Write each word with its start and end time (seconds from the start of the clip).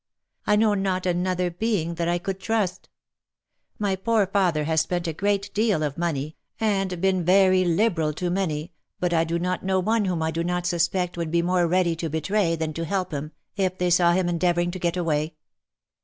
I 0.47 0.55
know 0.55 0.73
not 0.73 1.05
another 1.05 1.51
being 1.51 1.93
that 1.93 2.07
I 2.09 2.17
could 2.17 2.39
trust. 2.39 2.89
My 3.77 3.95
poor 3.95 4.25
father 4.25 4.63
has 4.63 4.81
spent 4.81 5.07
a 5.07 5.13
great 5.13 5.53
deal 5.53 5.83
of 5.83 5.95
money, 5.95 6.37
and 6.59 6.99
been 6.99 7.23
very 7.23 7.63
liberal 7.65 8.11
to 8.13 8.31
many, 8.31 8.71
but 8.99 9.13
I 9.13 9.23
do 9.23 9.37
not 9.37 9.63
know 9.63 9.79
one 9.79 10.05
whom 10.05 10.23
I 10.23 10.31
do 10.31 10.43
not 10.43 10.65
suspect 10.65 11.17
would 11.17 11.29
be 11.29 11.43
more 11.43 11.67
ready 11.67 11.95
to 11.97 12.09
betray, 12.09 12.55
than 12.55 12.73
to 12.73 12.85
help 12.85 13.11
him, 13.11 13.33
if 13.55 13.77
they 13.77 13.91
saw 13.91 14.13
him 14.13 14.27
endeavouring 14.27 14.71
to 14.71 14.79
get 14.79 14.97
away. 14.97 15.35